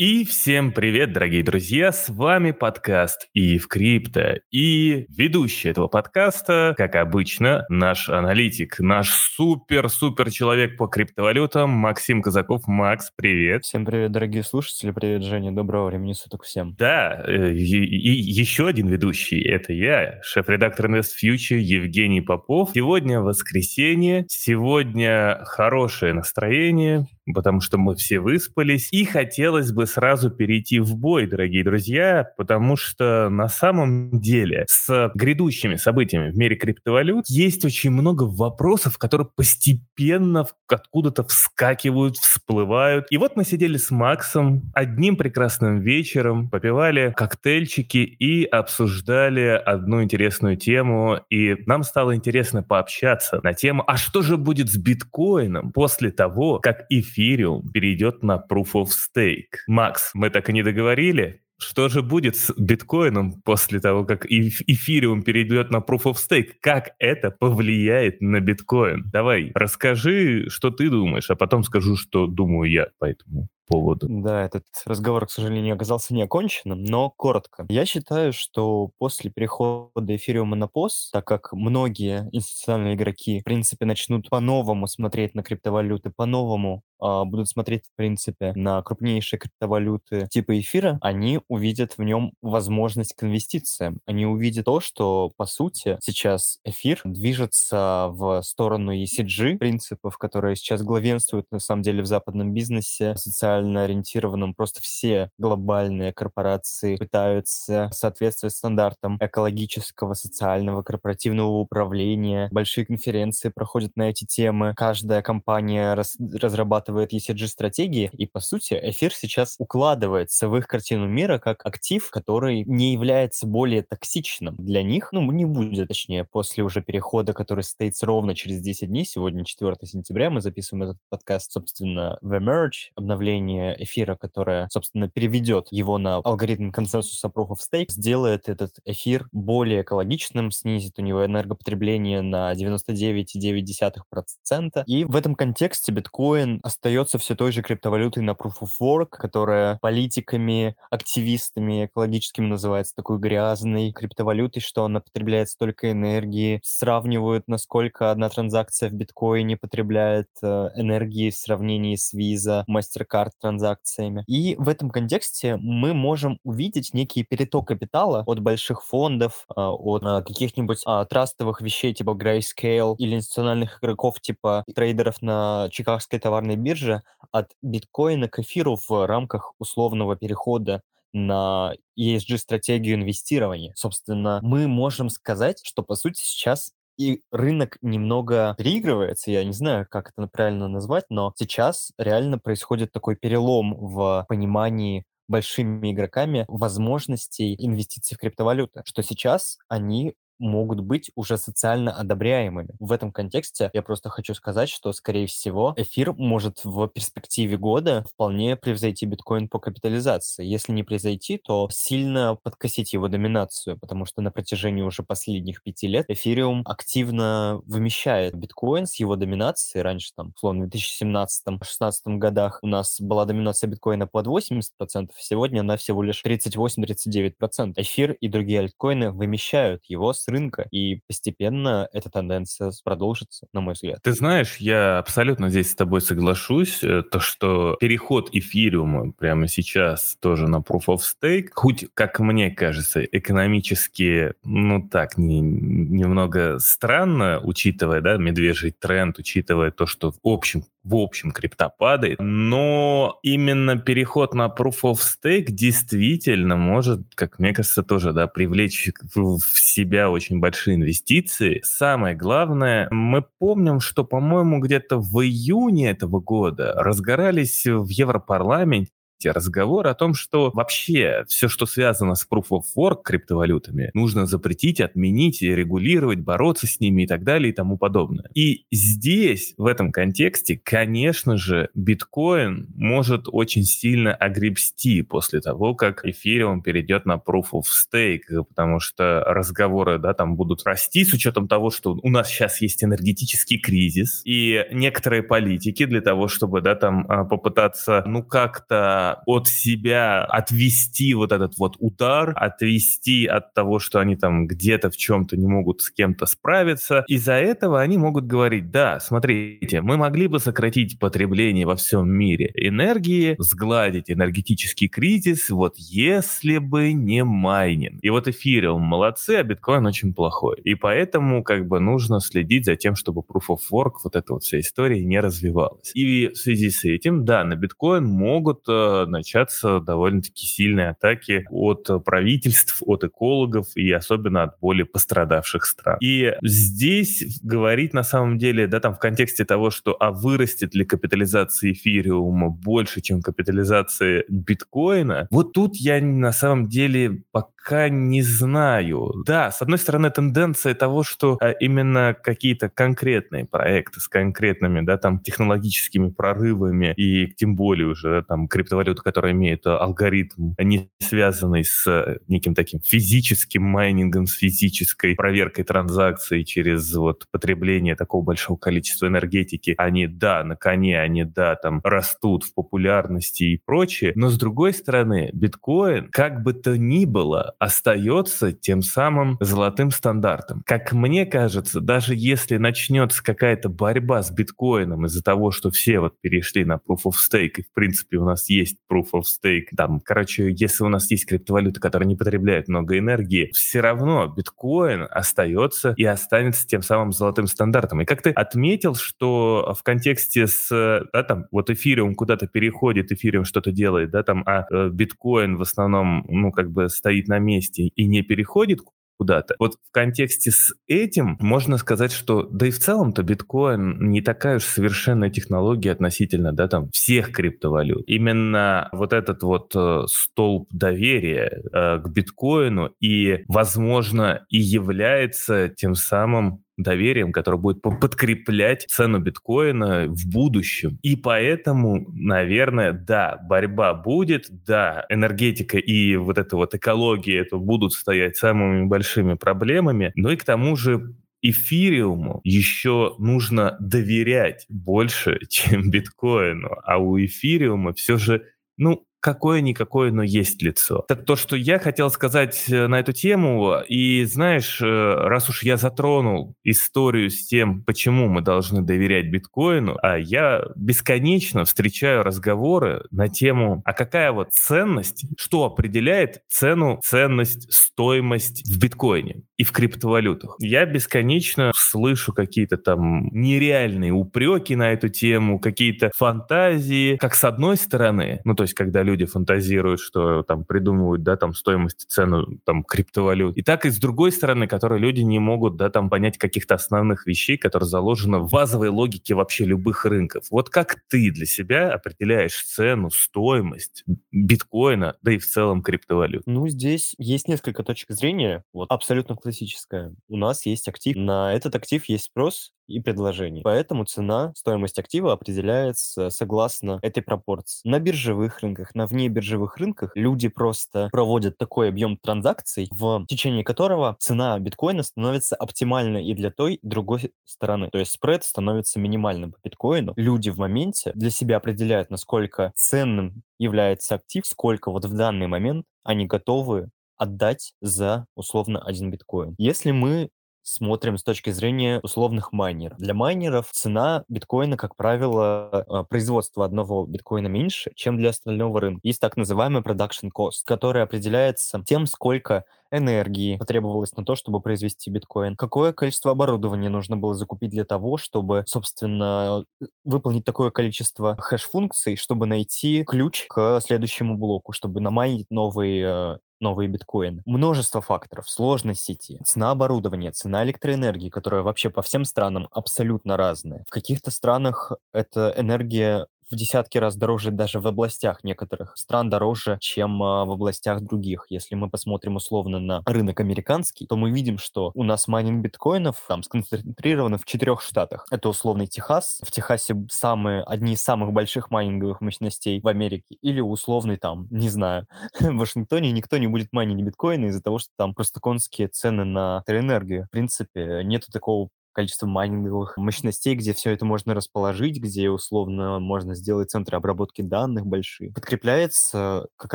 [0.00, 1.92] И всем привет, дорогие друзья!
[1.92, 4.36] С вами подкаст и в крипто.
[4.50, 12.66] И ведущий этого подкаста, как обычно, наш аналитик, наш супер-супер человек по криптовалютам Максим Казаков.
[12.66, 13.64] Макс, привет!
[13.64, 14.90] Всем привет, дорогие слушатели.
[14.90, 15.52] Привет, Женя.
[15.52, 16.74] Доброго времени суток всем.
[16.78, 19.42] Да, э, и, и еще один ведущий.
[19.42, 22.70] Это я, шеф-редактор Invest Future Евгений Попов.
[22.72, 24.24] Сегодня воскресенье.
[24.30, 28.88] Сегодня хорошее настроение потому что мы все выспались.
[28.92, 35.10] И хотелось бы сразу перейти в бой, дорогие друзья, потому что на самом деле с
[35.14, 43.06] грядущими событиями в мире криптовалют есть очень много вопросов, которые постепенно откуда-то вскакивают, всплывают.
[43.10, 50.56] И вот мы сидели с Максом одним прекрасным вечером, попивали коктейльчики и обсуждали одну интересную
[50.56, 51.20] тему.
[51.30, 56.58] И нам стало интересно пообщаться на тему, а что же будет с биткоином после того,
[56.60, 59.58] как эфир Ethereum перейдет на Proof of Stake.
[59.66, 61.42] Макс, мы так и не договорили?
[61.58, 66.52] Что же будет с биткоином после того, как эфириум перейдет на Proof of Stake?
[66.62, 69.10] Как это повлияет на биткоин?
[69.12, 74.06] Давай, расскажи, что ты думаешь, а потом скажу, что думаю я по этому поводу.
[74.10, 77.66] Да, этот разговор, к сожалению, оказался не оконченным, но коротко.
[77.68, 83.86] Я считаю, что после перехода эфириума на POS, так как многие институциональные игроки, в принципе,
[83.86, 90.58] начнут по-новому смотреть на криптовалюты, по-новому а, будут смотреть, в принципе, на крупнейшие криптовалюты типа
[90.60, 94.00] эфира, они увидят в нем возможность к инвестициям.
[94.06, 100.82] Они увидят то, что, по сути, сейчас эфир движется в сторону ECG принципов, которые сейчас
[100.82, 103.14] главенствуют, на самом деле, в западном бизнесе,
[103.60, 104.54] социально ориентированном.
[104.54, 112.48] Просто все глобальные корпорации пытаются соответствовать стандартам экологического, социального, корпоративного управления.
[112.50, 114.74] Большие конференции проходят на эти темы.
[114.76, 121.38] Каждая компания раз разрабатывает ECG-стратегии, и, по сути, эфир сейчас укладывается в их картину мира
[121.38, 126.82] как актив, который не является более токсичным для них, ну, не будет, точнее, после уже
[126.82, 132.18] перехода, который состоится ровно через 10 дней, сегодня 4 сентября, мы записываем этот подкаст, собственно,
[132.22, 138.48] в Emerge, обновление эфира, которое, собственно, переведет его на алгоритм консенсуса Proof of Stake, сделает
[138.48, 144.84] этот эфир более экологичным, снизит у него энергопотребление на 99,9%.
[144.86, 149.78] И в этом контексте биткоин остается все той же криптовалютой на Proof of Work, которая
[149.80, 156.60] политиками, активистами экологическими называется такой грязной криптовалютой, что она потребляет столько энергии.
[156.62, 164.24] Сравнивают, насколько одна транзакция в биткоине потребляет э, энергии в сравнении с Visa, MasterCard транзакциями.
[164.26, 170.02] И в этом контексте мы можем увидеть некий переток капитала от больших фондов, э, от
[170.02, 176.56] э, каких-нибудь э, трастовых вещей типа Grayscale или институциональных игроков типа трейдеров на Чикагской товарной
[176.56, 180.82] бирже от биткоина к эфиру в рамках условного перехода
[181.12, 183.72] на ESG-стратегию инвестирования.
[183.76, 189.86] Собственно, мы можем сказать, что, по сути, сейчас и рынок немного переигрывается, я не знаю,
[189.88, 197.54] как это правильно назвать, но сейчас реально происходит такой перелом в понимании большими игроками возможностей
[197.58, 202.74] инвестиций в криптовалюты, что сейчас они могут быть уже социально одобряемыми.
[202.80, 208.04] В этом контексте я просто хочу сказать, что, скорее всего, эфир может в перспективе года
[208.10, 210.44] вполне превзойти биткоин по капитализации.
[210.44, 215.86] Если не превзойти, то сильно подкосить его доминацию, потому что на протяжении уже последних пяти
[215.86, 219.82] лет эфириум активно вымещает биткоин с его доминацией.
[219.82, 225.76] Раньше, там, условно, в 2017-2016 годах у нас была доминация биткоина под 80%, сегодня она
[225.76, 227.74] всего лишь 38-39%.
[227.76, 233.74] Эфир и другие альткоины вымещают его с рынка, и постепенно эта тенденция продолжится, на мой
[233.74, 234.00] взгляд.
[234.02, 240.16] Ты знаешь, я абсолютно здесь с тобой соглашусь, э, то, что переход эфириума прямо сейчас
[240.20, 247.40] тоже на Proof of Stake, хоть, как мне кажется, экономически, ну так, не, немного странно,
[247.42, 253.78] учитывая, да, медвежий тренд, учитывая то, что в общем в общем крипта падает, но именно
[253.78, 260.10] переход на Proof of Stake действительно может, как мне кажется, тоже да, привлечь в себя
[260.10, 261.60] очень большие инвестиции.
[261.64, 268.92] Самое главное, мы помним, что, по-моему, где-то в июне этого года разгорались в Европарламенте
[269.26, 274.80] разговор о том, что вообще все, что связано с Proof of Work криптовалютами, нужно запретить,
[274.80, 278.30] отменить, регулировать, бороться с ними и так далее и тому подобное.
[278.34, 286.04] И здесь, в этом контексте, конечно же, биткоин может очень сильно огребсти после того, как
[286.04, 291.48] эфириум перейдет на Proof of Stake, потому что разговоры, да, там будут расти с учетом
[291.48, 296.74] того, что у нас сейчас есть энергетический кризис, и некоторые политики для того, чтобы, да,
[296.74, 303.78] там а, попытаться, ну, как-то от себя отвести вот этот вот удар, отвести от того,
[303.78, 307.04] что они там где-то в чем-то не могут с кем-то справиться.
[307.08, 312.50] Из-за этого они могут говорить, да, смотрите, мы могли бы сократить потребление во всем мире
[312.54, 317.98] энергии, сгладить энергетический кризис, вот если бы не майнинг.
[318.02, 320.60] И вот эфириум молодцы, а биткоин очень плохой.
[320.64, 324.44] И поэтому как бы нужно следить за тем, чтобы Proof of Work, вот эта вот
[324.44, 325.90] вся история не развивалась.
[325.94, 331.88] И в связи с этим, да, на биткоин могут э, начаться довольно-таки сильные атаки от
[332.04, 335.98] правительств, от экологов и особенно от более пострадавших стран.
[336.00, 340.84] И здесь говорить на самом деле, да, там в контексте того, что а вырастет ли
[340.84, 349.12] капитализация эфириума больше, чем капитализация биткоина, вот тут я на самом деле пока не знаю.
[349.26, 354.96] Да, с одной стороны, тенденция того, что а, именно какие-то конкретные проекты с конкретными, да,
[354.96, 358.48] там, технологическими прорывами и тем более уже там
[358.90, 365.64] криптовалюта, которая имеет алгоритм, не связанный с э, неким таким физическим майнингом, с физической проверкой
[365.64, 371.80] транзакций через вот потребление такого большого количества энергетики, они, да, на коне, они, да, там,
[371.82, 377.54] растут в популярности и прочее, но с другой стороны, биткоин, как бы то ни было,
[377.58, 380.62] остается тем самым золотым стандартом.
[380.66, 386.20] Как мне кажется, даже если начнется какая-то борьба с биткоином из-за того, что все вот
[386.20, 390.00] перешли на Proof of Stake, и в принципе у нас есть Proof of Stake, там,
[390.00, 395.94] короче, если у нас есть криптовалюта, которая не потребляет много энергии, все равно биткоин остается
[395.96, 398.00] и останется тем самым золотым стандартом.
[398.00, 400.68] И как ты отметил, что в контексте с,
[401.12, 405.62] да, там, вот эфириум куда-то переходит, эфириум что-то делает, да, там, а э, биткоин в
[405.62, 408.80] основном, ну, как бы стоит на месте и не переходит
[409.20, 409.54] куда-то.
[409.58, 414.56] Вот в контексте с этим можно сказать, что да и в целом-то биткоин не такая
[414.56, 418.02] уж совершенная технология относительно да, там, всех криптовалют.
[418.06, 425.94] Именно вот этот вот э, столб доверия э, к биткоину и, возможно, и является тем
[425.96, 430.98] самым доверием, которое будет подкреплять цену биткоина в будущем.
[431.02, 437.92] И поэтому, наверное, да, борьба будет, да, энергетика и вот эта вот экология это будут
[437.92, 445.90] стоять самыми большими проблемами, но и к тому же эфириуму еще нужно доверять больше, чем
[445.90, 448.44] биткоину, а у эфириума все же
[448.76, 451.04] ну, какое-никакое, но есть лицо.
[451.08, 453.76] Это то, что я хотел сказать э, на эту тему.
[453.88, 459.96] И знаешь, э, раз уж я затронул историю с тем, почему мы должны доверять биткоину,
[460.02, 467.72] а я бесконечно встречаю разговоры на тему, а какая вот ценность, что определяет цену, ценность,
[467.72, 470.56] стоимость в биткоине и в криптовалютах.
[470.58, 477.76] Я бесконечно слышу какие-то там нереальные упреки на эту тему, какие-то фантазии, как с одной
[477.76, 482.84] стороны, ну то есть когда люди фантазируют, что там придумывают, да, там стоимость, цену там
[482.84, 483.56] криптовалют.
[483.56, 487.26] И так и с другой стороны, которые люди не могут, да, там понять каких-то основных
[487.26, 490.46] вещей, которые заложены в базовой логике вообще любых рынков.
[490.50, 496.44] Вот как ты для себя определяешь цену, стоимость биткоина, да и в целом криптовалют?
[496.46, 500.14] Ну, здесь есть несколько точек зрения, вот абсолютно классическая.
[500.28, 503.62] У нас есть актив, на этот актив есть спрос, и предложений.
[503.64, 507.88] Поэтому цена, стоимость актива определяется согласно этой пропорции.
[507.88, 514.16] На биржевых рынках, на внебиржевых рынках люди просто проводят такой объем транзакций, в течение которого
[514.18, 517.88] цена биткоина становится оптимальной и для той, и другой стороны.
[517.90, 520.12] То есть спред становится минимальным по биткоину.
[520.16, 525.86] Люди в моменте для себя определяют, насколько ценным является актив, сколько вот в данный момент
[526.02, 529.54] они готовы отдать за условно один биткоин.
[529.58, 530.30] Если мы
[530.70, 532.98] смотрим с точки зрения условных майнеров.
[532.98, 539.00] Для майнеров цена биткоина, как правило, а, производство одного биткоина меньше, чем для остального рынка.
[539.02, 545.10] Есть так называемый production cost, который определяется тем, сколько энергии потребовалось на то, чтобы произвести
[545.10, 549.64] биткоин, какое количество оборудования нужно было закупить для того, чтобы, собственно,
[550.04, 556.88] выполнить такое количество хэш-функций, чтобы найти ключ к следующему блоку, чтобы намайнить новый э, новые
[556.88, 557.42] биткоины.
[557.46, 563.84] Множество факторов, сложность сети, цена оборудования, цена электроэнергии, которая вообще по всем странам абсолютно разная.
[563.86, 569.78] В каких-то странах эта энергия в десятки раз дороже даже в областях некоторых стран дороже,
[569.80, 571.46] чем а, в областях других.
[571.48, 576.22] Если мы посмотрим условно на рынок американский, то мы видим, что у нас майнинг биткоинов
[576.28, 578.26] там сконцентрированы в четырех штатах.
[578.30, 579.40] Это условный Техас.
[579.44, 583.36] В Техасе самые, одни из самых больших майнинговых мощностей в Америке.
[583.42, 585.06] Или условный там, не знаю,
[585.40, 589.58] в Вашингтоне никто не будет майнить биткоины из-за того, что там просто конские цены на
[589.58, 590.26] электроэнергию.
[590.26, 596.34] В принципе, нету такого количество майнинговых мощностей, где все это можно расположить, где условно можно
[596.34, 598.32] сделать центры обработки данных большие.
[598.32, 599.74] Подкрепляется как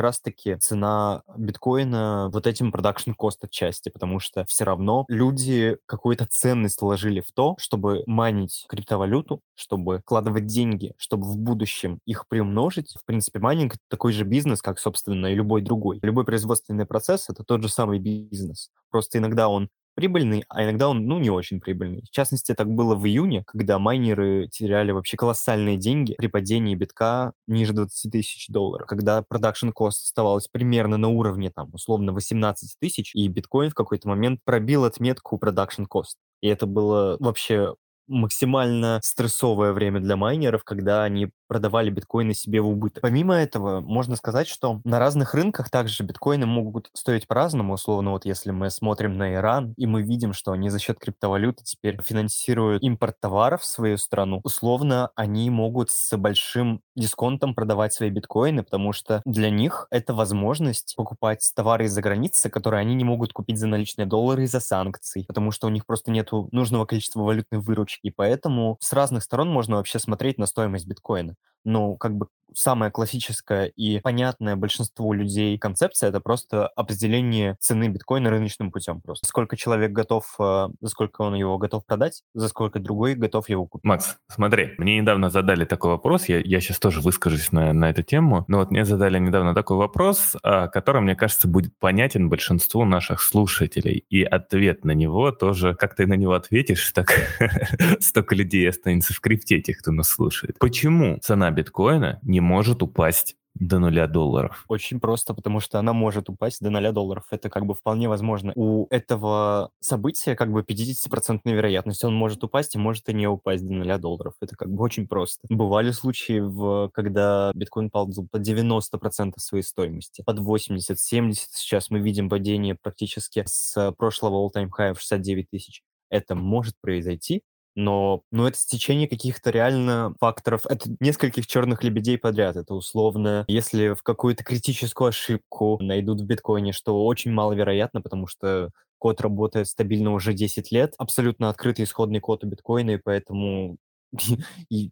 [0.00, 6.80] раз-таки цена биткоина вот этим production cost отчасти, потому что все равно люди какую-то ценность
[6.80, 12.94] вложили в то, чтобы майнить криптовалюту, чтобы вкладывать деньги, чтобы в будущем их приумножить.
[13.00, 15.98] В принципе, майнинг— это такой же бизнес, как, собственно, и любой другой.
[16.02, 18.70] Любой производственный процесс— это тот же самый бизнес.
[18.90, 22.02] Просто иногда он прибыльный, а иногда он, ну, не очень прибыльный.
[22.02, 27.32] В частности, так было в июне, когда майнеры теряли вообще колоссальные деньги при падении битка
[27.48, 33.12] ниже 20 тысяч долларов, когда production cost оставалась примерно на уровне, там, условно, 18 тысяч,
[33.14, 36.18] и биткоин в какой-то момент пробил отметку production cost.
[36.42, 37.74] И это было вообще
[38.08, 43.02] максимально стрессовое время для майнеров, когда они продавали биткоины себе в убыток.
[43.02, 47.74] Помимо этого, можно сказать, что на разных рынках также биткоины могут стоить по-разному.
[47.74, 51.62] Условно, вот если мы смотрим на Иран, и мы видим, что они за счет криптовалюты
[51.64, 58.10] теперь финансируют импорт товаров в свою страну, условно, они могут с большим дисконтом продавать свои
[58.10, 63.32] биткоины, потому что для них это возможность покупать товары из-за границы, которые они не могут
[63.32, 67.60] купить за наличные доллары из-за санкций, потому что у них просто нет нужного количества валютной
[67.60, 67.95] выручки.
[68.02, 71.34] И поэтому с разных сторон можно вообще смотреть на стоимость биткоина
[71.66, 78.30] ну, как бы самая классическая и понятная большинству людей концепция— это просто определение цены биткоина
[78.30, 79.26] рыночным путем просто.
[79.26, 83.66] Сколько человек готов, э, за сколько он его готов продать, за сколько другой готов его
[83.66, 83.84] купить.
[83.84, 88.02] Макс, смотри, мне недавно задали такой вопрос, я, я сейчас тоже выскажусь на, на эту
[88.02, 92.84] тему, но вот мне задали недавно такой вопрос, а, который, мне кажется, будет понятен большинству
[92.84, 97.12] наших слушателей, и ответ на него тоже, как ты на него ответишь, так
[98.00, 100.58] столько людей останется в крипте, тех, кто нас слушает.
[100.58, 104.64] Почему цена биткоина не может упасть до нуля долларов?
[104.68, 107.24] Очень просто, потому что она может упасть до нуля долларов.
[107.30, 108.52] Это как бы вполне возможно.
[108.54, 112.04] У этого события как бы 50% вероятность.
[112.04, 114.34] Он может упасть и может и не упасть до нуля долларов.
[114.40, 115.46] Это как бы очень просто.
[115.48, 121.48] Бывали случаи, в, когда биткоин пал под 90% своей стоимости, под 80, 70.
[121.52, 125.82] Сейчас мы видим падение практически с прошлого all-time high в 69 тысяч.
[126.10, 127.42] Это может произойти,
[127.76, 130.66] но, но это стечение каких-то реально факторов.
[130.66, 132.56] Это нескольких черных лебедей подряд.
[132.56, 138.70] Это условно, если в какую-то критическую ошибку найдут в биткоине, что очень маловероятно, потому что
[138.98, 143.76] код работает стабильно уже 10 лет, абсолютно открытый исходный код у биткоина, и поэтому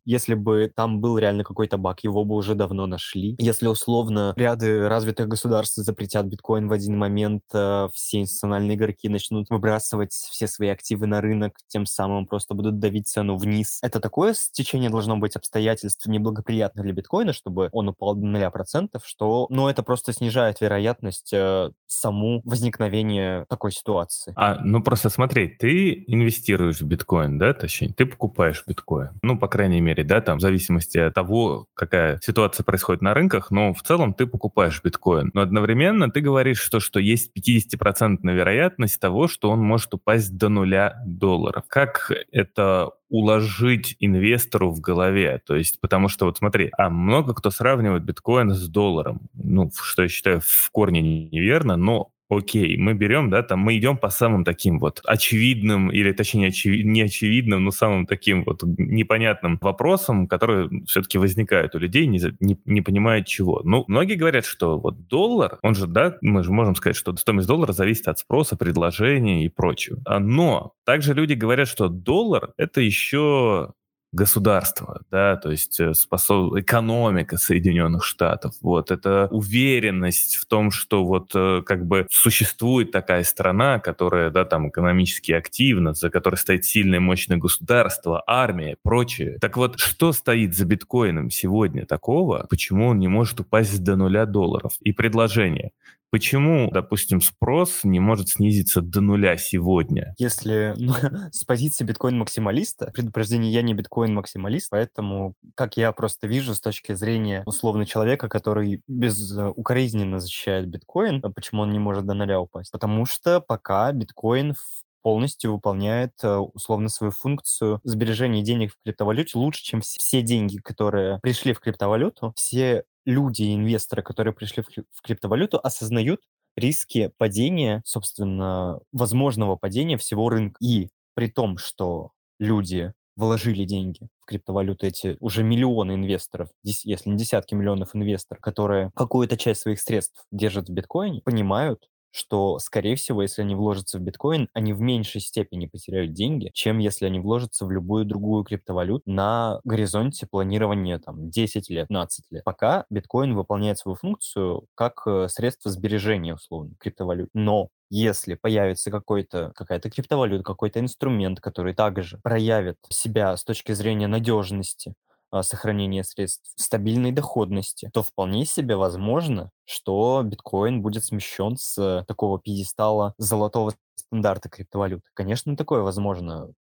[0.05, 3.37] Если бы там был реально какой-то баг, его бы уже давно нашли.
[3.39, 9.49] Если условно ряды развитых государств запретят биткоин в один момент, э, все институциональные игроки начнут
[9.51, 13.79] выбрасывать все свои активы на рынок, тем самым просто будут давить цену вниз.
[13.83, 19.47] Это такое стечение должно быть обстоятельств неблагоприятных для биткоина, чтобы он упал до 0%, что,
[19.51, 24.33] ну, это просто снижает вероятность э, саму возникновения такой ситуации.
[24.37, 29.49] А, ну, просто смотри, ты инвестируешь в биткоин, да, точнее, ты покупаешь биткоин ну, по
[29.49, 33.83] крайней мере, да, там, в зависимости от того, какая ситуация происходит на рынках, но в
[33.83, 35.31] целом ты покупаешь биткоин.
[35.35, 40.49] Но одновременно ты говоришь, что, что есть 50% вероятность того, что он может упасть до
[40.49, 41.65] нуля долларов.
[41.69, 45.41] Как это уложить инвестору в голове.
[45.47, 49.29] То есть, потому что вот смотри, а много кто сравнивает биткоин с долларом.
[49.35, 53.97] Ну, что я считаю в корне неверно, но окей, мы берем, да, там мы идем
[53.97, 59.59] по самым таким вот очевидным, или точнее очевид, не очевидным, но самым таким вот непонятным
[59.61, 63.61] вопросам, которые все-таки возникают у людей, не, не, не понимают чего.
[63.65, 67.49] Ну, многие говорят, что вот доллар, он же, да, мы же можем сказать, что стоимость
[67.49, 70.01] доллара зависит от спроса, предложения и прочего.
[70.05, 73.73] А, но также люди говорят, что доллар— это еще
[74.15, 76.55] государства, да, то есть э, способ...
[76.57, 83.25] экономика Соединенных Штатов, вот, это уверенность в том, что вот э, как бы существует такая
[83.25, 89.39] страна, которая, да, там экономически активна, за которой стоит сильное мощное государство, армия, прочее.
[89.41, 94.27] Так вот, что стоит за биткоином сегодня такого, почему он не может упасть до нуля
[94.27, 94.73] долларов?
[94.81, 95.73] И предложение.
[96.15, 100.15] Почему, допустим, спрос не может снизиться до нуля сегодня?
[100.17, 100.93] Если ну,
[101.33, 107.43] с позиции биткоин-максималиста, предупреждение, я не биткоин-максималист, поэтому, как я просто вижу с точки зрения
[107.47, 112.71] условно человека, который безукоризненно защищает биткоин, а почему он не может до нуля упасть?
[112.71, 114.55] Потому что пока биткоин
[115.03, 121.19] полностью выполняет э, условно свою функцию сбережения денег в криптовалюте лучше, чем все деньги, которые
[121.23, 122.33] пришли в криптовалюту.
[122.37, 126.21] Все люди инвесторы, которые пришли в, в криптовалюту, осознают
[126.57, 130.57] риски падения, собственно, возможного падения всего рынка.
[130.61, 137.17] И при том, что люди вложили деньги в криптовалюты, эти уже миллионы инвесторов, если не
[137.17, 143.23] десятки миллионов инвесторов, которые какую-то часть своих средств держат в биткоине, понимают, что, скорее всего,
[143.23, 147.67] если они вложатся в биткоин, они в меньшей степени потеряют деньги, чем если они вложатся
[147.67, 152.45] в любую другую криптовалюту на горизонте планирования там 10 лет, 15 лет.
[152.45, 157.31] Пока биткоин выполняет свою функцию как э, средство сбережения, условно, криптовалют.
[157.35, 164.07] Но если появится какой-то, какая-то криптовалюта, какой-то инструмент, который также проявит себя с точки зрения
[164.07, 164.95] надежности,
[165.43, 173.15] сохранения средств, стабильной доходности, то вполне себе возможно, что биткоин будет смещен с такого пьедестала
[173.19, 175.03] золотого стандарта криптовалют.
[175.15, 176.53] Конечно, такое возможно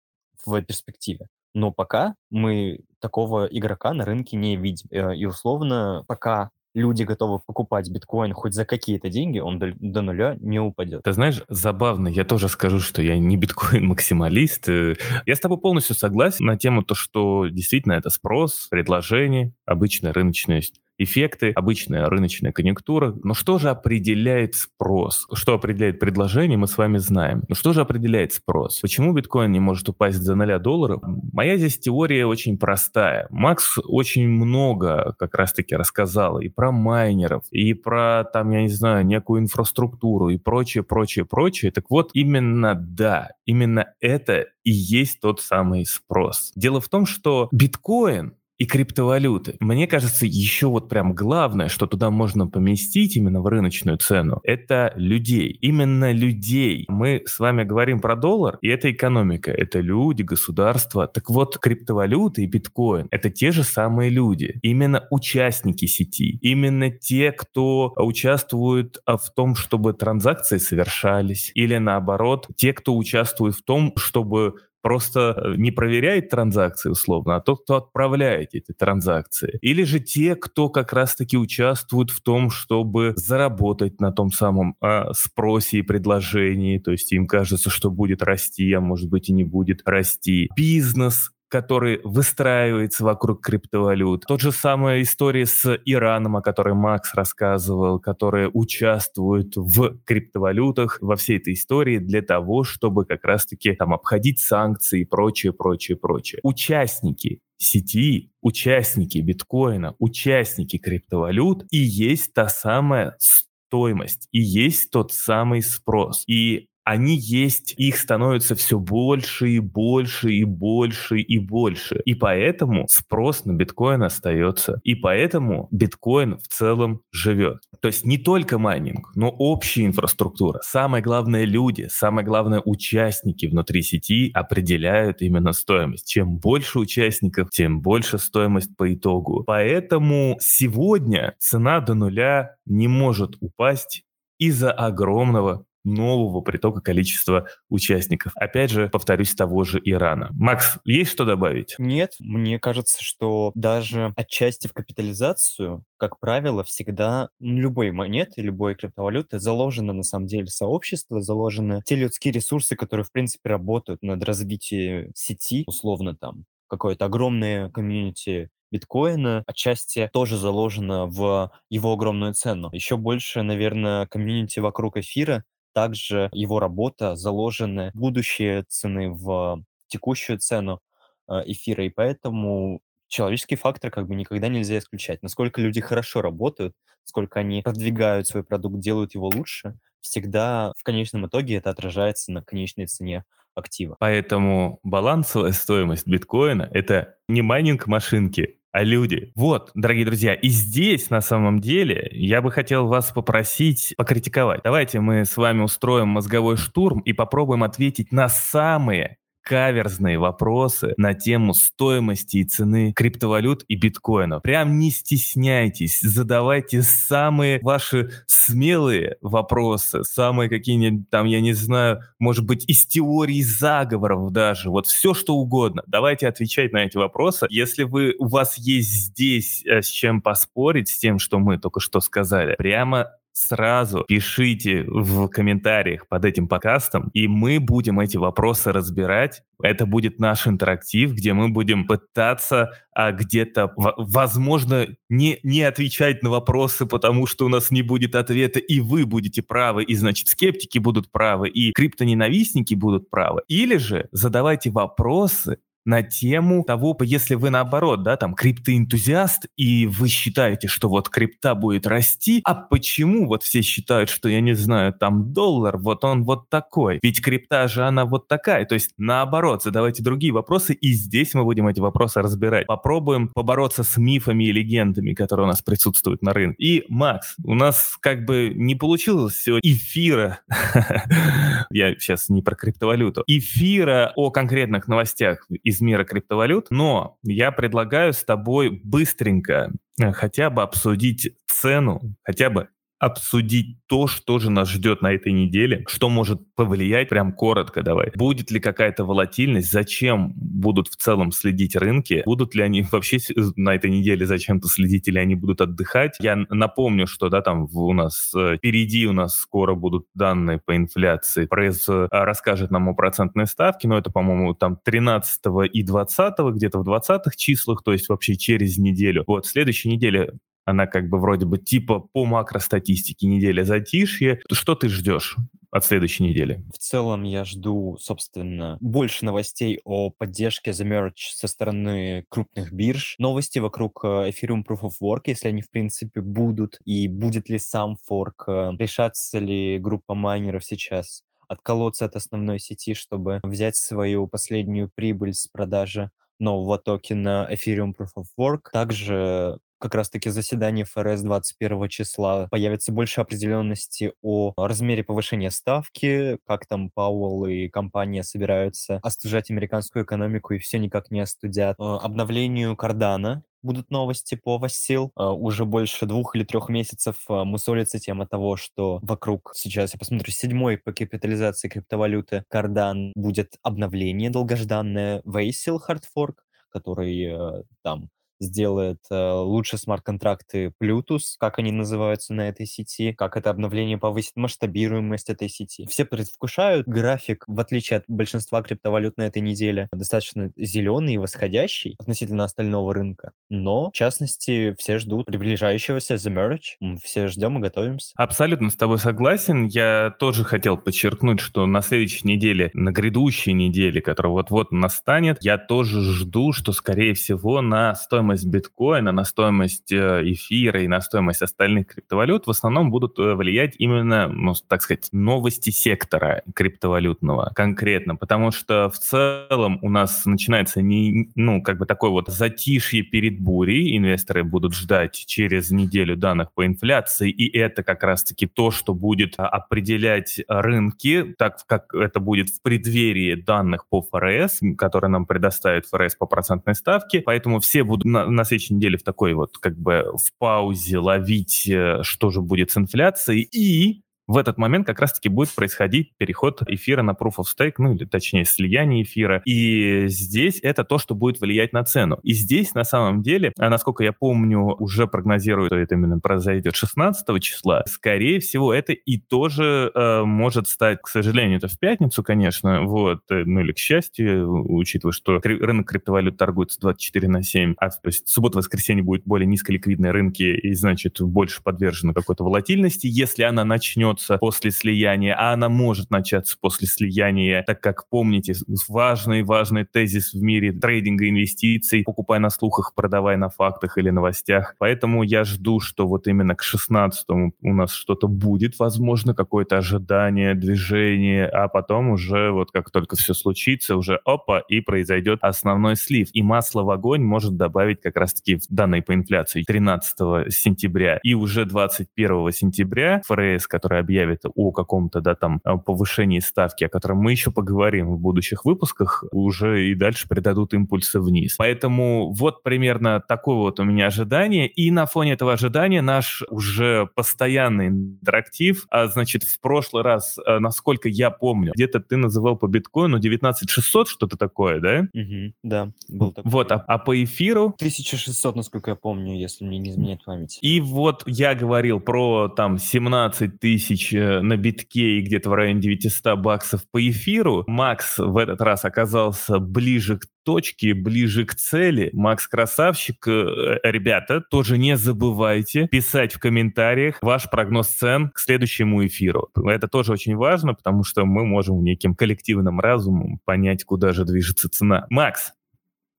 [0.46, 1.27] в перспективе.
[1.53, 4.88] Но пока мы такого игрока на рынке не видим.
[4.91, 10.01] Э, и условно, пока люди готовы покупать биткоин хоть за какие-то деньги, он до, до
[10.01, 11.03] нуля не упадет.
[11.03, 14.63] Ты знаешь, забавно, я тоже скажу, что я не биткоин-максималист.
[14.74, 20.13] Э, я с тобой полностью согласен на тему то, что действительно это спрос, предложение, обычная
[20.13, 23.15] рыночность эффекты, обычная рыночная конъюнктура.
[23.23, 25.27] Но что же определяет спрос?
[25.33, 27.43] Что определяет предложение, мы с вами знаем.
[27.47, 28.79] Но что же определяет спрос?
[28.79, 31.01] Почему биткоин не может упасть за 0 долларов?
[31.31, 33.27] Моя здесь теория очень простая.
[33.29, 39.05] Макс очень много как раз-таки рассказал и про майнеров, и про, там, я не знаю,
[39.05, 41.71] некую инфраструктуру и прочее, прочее, прочее.
[41.71, 46.51] Так вот, именно да, именно это и есть тот самый спрос.
[46.55, 49.58] Дело в том, что биткоин и криптовалюты.
[49.60, 54.93] Мне кажется, еще вот прям главное, что туда можно поместить именно в рыночную цену, это
[54.96, 55.50] людей.
[55.60, 56.86] Именно людей.
[56.88, 61.08] Мы с вами говорим про доллар, и это экономика, это люди, государства.
[61.08, 64.60] Так вот, криптовалюты и биткоин— это те же самые люди.
[64.62, 66.39] Именно участники сети.
[66.41, 71.51] Именно те, кто участвует а, в том, чтобы транзакции совершались.
[71.53, 74.53] Или наоборот, те, кто участвует в том, чтобы
[74.84, 79.58] просто э, не проверяет транзакции условно, а тот, кто отправляет эти транзакции.
[79.62, 85.13] Или же те, кто как раз-таки участвует в том, чтобы заработать на том самом а,
[85.13, 89.46] спросе и предложении, то есть им кажется, что будет расти, а может быть и не
[89.46, 90.50] будет расти.
[90.56, 94.25] Бизнес, который выстраивается вокруг криптовалют.
[94.27, 101.15] Тот же самая история с Ираном, о которой Макс рассказывал, которые участвуют в криптовалютах, во
[101.15, 106.39] всей этой истории для того, чтобы как раз-таки там обходить санкции и прочее, прочее, прочее.
[106.41, 115.62] Участники сети, участники биткоина, участники криптовалют и есть та самая стоимость, и есть тот самый
[115.62, 116.23] спрос.
[116.25, 122.02] И они есть, их становится все больше и больше и больше и больше.
[122.06, 124.82] И поэтому спрос на биткоин остается.
[124.84, 127.60] И поэтому биткоин в целом живет.
[127.82, 130.60] То есть не только майнинг, но общая инфраструктура.
[130.63, 136.08] Самое главное люди, самое главное участники внутри сети определяют именно стоимость.
[136.08, 139.43] Чем больше участников, тем больше стоимость по итогу.
[139.46, 144.04] Поэтому сегодня цена до нуля не может упасть
[144.38, 148.34] из-за огромного нового притока количества участников.
[148.36, 150.30] Опять же, повторюсь, того же Ирана.
[150.34, 151.76] Макс, есть что добавить?
[151.78, 159.39] Нет, мне кажется, что даже отчасти в капитализацию, как правило, всегда любой монеты, любой криптовалюты
[159.39, 165.12] заложено на самом деле сообщество, заложены те людские ресурсы, которые, в принципе, работают над развитием
[165.15, 172.69] сети, условно там какое-то огромное комьюнити биткоина отчасти тоже заложено в его огромную цену.
[172.74, 180.79] Еще больше, наверное, комьюнити вокруг эфира также его работа заложены будущие цены в текущую цену
[181.27, 185.21] э, эфира, и поэтому человеческий фактор как бы никогда нельзя исключать.
[185.21, 191.27] Насколько люди хорошо работают, сколько они продвигают свой продукт, делают его лучше, всегда в конечном
[191.27, 193.23] итоге это отражается на конечной цене
[193.55, 193.95] актива.
[193.99, 199.31] Поэтому балансовая стоимость биткоина— это не майнинг машинки, а люди.
[199.36, 204.62] Вот, дорогие друзья, и здесь на самом деле я бы хотел вас попросить покритиковать.
[204.63, 211.13] Давайте мы с вами устроим мозговой штурм и попробуем ответить на самые каверзные вопросы на
[211.13, 214.39] тему стоимости и цены криптовалют и биткоина.
[214.39, 222.45] Прям не стесняйтесь, задавайте самые ваши смелые вопросы, самые какие-нибудь там, я не знаю, может
[222.45, 225.84] быть, из теории заговоров даже, вот все что угодно.
[225.88, 227.45] Давайте отвечать на эти вопросы.
[227.49, 231.79] Если вы, у вас есть здесь э, с чем поспорить, с тем, что мы только
[231.79, 238.72] что сказали, прямо сразу пишите в комментариях под этим подкастом, и мы будем эти вопросы
[238.72, 239.43] разбирать.
[239.62, 246.30] Это будет наш интерактив, где мы будем пытаться а, где-то, возможно, не, не отвечать на
[246.30, 250.78] вопросы, потому что у нас не будет ответа, и вы будете правы, и, значит, скептики
[250.78, 253.41] будут правы, и криптоненавистники будут правы.
[253.48, 260.08] Или же задавайте вопросы, на тему того, если вы наоборот, да, там, криптоэнтузиаст, и вы
[260.08, 264.93] считаете, что вот крипта будет расти, а почему вот все считают, что, я не знаю,
[264.93, 269.63] там доллар, вот он вот такой, ведь крипта же она вот такая, то есть наоборот,
[269.63, 272.67] задавайте другие вопросы, и здесь мы будем эти вопросы разбирать.
[272.67, 276.56] Попробуем побороться с мифами и легендами, которые у нас присутствуют на рынке.
[276.63, 280.39] И, Макс, у нас как бы не получилось сегодня эфира,
[281.72, 288.13] я сейчас не про криптовалюту, эфира о конкретных новостях из мира криптовалют, но я предлагаю
[288.13, 292.69] с тобой быстренько э, хотя бы обсудить цену, хотя бы
[293.04, 298.12] обсудить то, что же нас ждет на этой неделе, что может повлиять, прям коротко давай.
[298.16, 303.18] Будет ли какая-то волатильность, зачем будут в целом следить рынки, будут ли они вообще
[303.56, 306.16] на этой неделе зачем-то следить или они будут отдыхать.
[306.20, 310.76] Я напомню, что да, там у нас э, впереди у нас скоро будут данные по
[310.76, 311.46] инфляции.
[311.46, 315.42] Пресс э, расскажет нам о процентной ставке, но это, по-моему, там 13
[315.74, 319.24] и 20 где-то в 20 числах, то есть вообще через неделю.
[319.28, 320.34] Вот, следующей неделе
[320.65, 324.39] она как бы вроде бы типа по макростатистике неделя затишье.
[324.52, 325.38] Что ты ждешь
[325.71, 326.63] от следующей недели?
[326.73, 333.15] В целом я жду, собственно, больше новостей о поддержке The Merge со стороны крупных бирж,
[333.17, 337.58] новости вокруг э, Ethereum Proof of Work, если они, в принципе, будут, и будет ли
[337.58, 344.28] сам форк, э, решатся ли группа майнеров сейчас отколоться от основной сети, чтобы взять свою
[344.28, 348.69] последнюю прибыль с продажи нового токена Ethereum Proof of Work.
[348.71, 356.65] Также как раз-таки заседании ФРС 21 числа появится больше определенности о размере повышения ставки, как
[356.67, 361.76] там Пауэлл и компания собираются остужать американскую экономику и все никак не остудят.
[361.78, 365.12] Э, обновлению Кардана будут новости по Вассил.
[365.19, 370.00] Э, уже больше двух или трех месяцев э, мусолится тема того, что вокруг сейчас, я
[370.00, 376.36] посмотрю, седьмой по капитализации криптовалюты Кардан будет обновление долгожданное Вейсил Hardfork,
[376.72, 383.50] который там сделает э, лучше смарт-контракты Bluetooth, как они называются на этой сети, как это
[383.50, 385.88] обновление повысит масштабируемость этой сети.
[385.89, 391.96] Все предвкушают график, в отличие от большинства криптовалют на этой неделе, достаточно зеленый и восходящий
[392.00, 393.32] относительно остального рынка.
[393.50, 396.98] Но, в частности, все ждут приближающегося The Merge.
[397.04, 398.13] Все ждем и готовимся.
[398.15, 399.65] Абсолютно с тобой согласен.
[399.65, 405.58] Я тоже хотел подчеркнуть, что на следующей неделе, на грядущей неделе, которая вот-вот настанет, я
[405.58, 411.01] тоже жду, что, скорее всего, на стоимость стоимость биткоина, на стоимость э, эфира и на
[411.01, 417.51] стоимость остальных криптовалют в основном будут э, влиять именно, ну, так сказать, новости сектора криптовалютного
[417.53, 423.03] конкретно, потому что в целом у нас начинается не, ну, как бы такой вот затишье
[423.03, 428.71] перед бурей, инвесторы будут ждать через неделю данных по инфляции, и это как раз-таки то,
[428.71, 435.12] что будет а, определять рынки, так как это будет в преддверии данных по ФРС, которые
[435.12, 439.34] нам предоставит ФРС по процентной ставке, поэтому все будут на, на следующей неделе в такой
[439.34, 444.57] вот как бы в паузе ловить, э, что же будет с инфляцией, и в этот
[444.57, 449.03] момент как раз-таки будет происходить переход эфира на Proof of Stake, ну или точнее слияние
[449.03, 449.41] эфира.
[449.45, 452.19] И здесь это то, что будет влиять на цену.
[452.23, 456.75] И здесь на самом деле, а насколько я помню, уже прогнозируют, что это именно произойдет
[456.75, 462.23] 16 числа, скорее всего, это и тоже э, может стать, к сожалению, это в пятницу,
[462.23, 467.75] конечно, вот, э, ну или к счастью, учитывая, что рынок криптовалют торгуется 24 на 7,
[467.77, 473.07] а то есть суббота-воскресенье будет более низколиквидные рынки и, значит, больше подвержены какой-то волатильности.
[473.07, 478.54] Если она начнет начнется после слияния, а она может начаться после слияния, так как, помните,
[478.88, 484.76] важный-важный тезис в мире трейдинга инвестиций, покупай на слухах, продавай на фактах или новостях.
[484.80, 490.56] Поэтому я жду, что вот именно к 16 у нас что-то будет, возможно, какое-то ожидание,
[490.56, 496.30] движение, а потом уже вот как только все случится, уже опа, и произойдет основной слив.
[496.34, 501.19] И масло в огонь может добавить как раз-таки в данной по инфляции 13 сентября.
[501.23, 507.18] И уже 21 сентября ФРС, которая объявит о каком-то, да, там, повышении ставки, о котором
[507.18, 511.56] мы еще поговорим в будущих выпусках, уже и дальше придадут импульсы вниз.
[511.58, 514.68] Поэтому вот примерно такое вот у меня ожидание.
[514.68, 520.60] И на фоне этого ожидания наш уже постоянный интерактив, а значит, в прошлый раз, э,
[520.60, 525.08] насколько я помню, где-то ты называл по биткоину 19600, что-то такое, да?
[525.13, 526.52] Угу, да, был такой.
[526.52, 527.74] Вот, а, а по эфиру?
[527.78, 530.60] 1600, насколько я помню, если мне не изменяет память.
[530.62, 535.53] И вот я говорил про там 17 тысяч тысяч э, на битке и где-то в
[535.53, 537.63] районе 900 баксов по эфиру.
[537.67, 542.10] Макс в этот раз оказался ближе к точке, ближе к цели.
[542.13, 543.27] Макс красавчик.
[543.27, 549.49] Э, ребята, тоже не забывайте писать в комментариях ваш прогноз цен к следующему эфиру.
[549.56, 554.69] Это тоже очень важно, потому что мы можем неким коллективным разумом понять, куда же движется
[554.69, 555.06] цена.
[555.10, 555.53] Макс,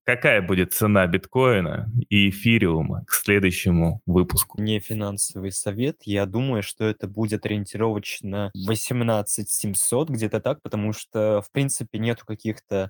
[0.05, 4.61] какая будет цена биткоина и эфириума к следующему выпуску?
[4.61, 5.97] Не финансовый совет.
[6.03, 12.25] Я думаю, что это будет ориентировочно 18 700, где-то так, потому что, в принципе, нету
[12.25, 12.89] каких-то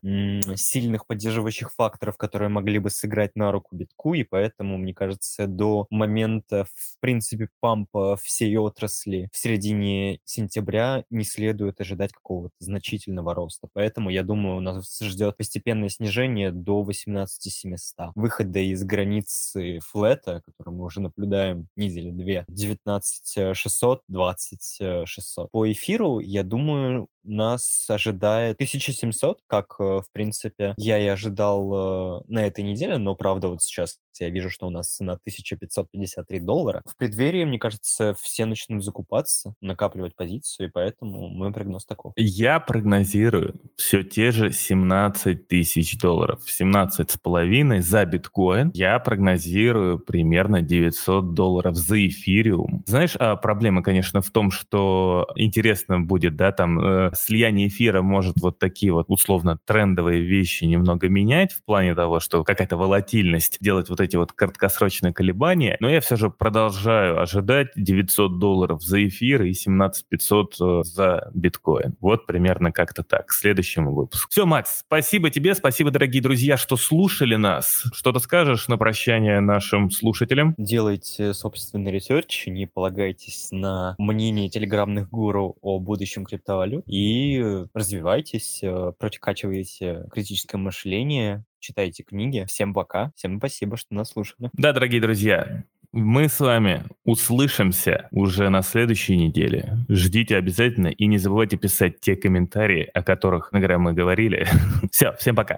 [0.55, 5.87] сильных поддерживающих факторов, которые могли бы сыграть на руку битку, и поэтому, мне кажется, до
[5.89, 13.67] момента, в принципе, пампа всей отрасли в середине сентября не следует ожидать какого-то значительного роста.
[13.73, 18.11] Поэтому, я думаю, у нас ждет постепенное снижение до 18 700.
[18.15, 25.51] Выхода из границы флета, который мы уже наблюдаем недели две, 19 600, 20 600.
[25.51, 32.23] По эфиру, я думаю, нас ожидает 1700, как, э, в принципе, я и ожидал э,
[32.27, 36.81] на этой неделе, но, правда, вот сейчас я вижу, что у нас цена 1553 доллара.
[36.85, 42.13] В преддверии, мне кажется, все начнут закупаться, накапливать позицию, и поэтому мой прогноз такой.
[42.15, 46.41] Я прогнозирую все те же 17 тысяч долларов.
[46.45, 48.71] 17 с половиной за биткоин.
[48.73, 52.83] Я прогнозирую примерно 900 долларов за эфириум.
[52.85, 58.37] Знаешь, а проблема, конечно, в том, что интересно будет, да, там э, слияние эфира может
[58.41, 63.89] вот такие вот условно трендовые вещи немного менять в плане того, что какая-то волатильность, делать
[63.89, 69.43] вот эти вот краткосрочные колебания, но я все же продолжаю ожидать 900 долларов за эфир
[69.43, 71.95] и 17 500 э, за биткоин.
[71.99, 73.27] Вот примерно как-то так.
[73.27, 74.29] К следующему выпуску.
[74.29, 77.83] Все, Макс, спасибо тебе, спасибо, дорогие друзья, что слушали нас.
[77.93, 80.53] Что-то скажешь на прощание нашим слушателям?
[80.57, 88.61] Делайте собственный research, не полагайтесь на мнение телеграмных гуру о будущем криптовалют и и развивайтесь,
[88.63, 92.45] э, прокачивайте критическое мышление, читайте книги.
[92.47, 94.49] Всем пока, всем спасибо, что нас слушали.
[94.53, 99.77] Да, дорогие друзья, мы с вами услышимся уже на следующей неделе.
[99.87, 104.47] Ждите обязательно и не забывайте писать те комментарии, о которых, наверное, мы говорили.
[104.91, 105.53] Все, всем пока.